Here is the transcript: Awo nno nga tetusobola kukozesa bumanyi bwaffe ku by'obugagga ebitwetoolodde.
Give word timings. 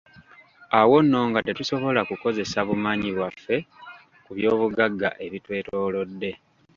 Awo 0.79 0.95
nno 1.03 1.21
nga 1.29 1.39
tetusobola 1.45 1.99
kukozesa 2.09 2.59
bumanyi 2.67 3.09
bwaffe 3.17 3.57
ku 4.23 4.31
by'obugagga 4.37 5.09
ebitwetoolodde. 5.25 6.31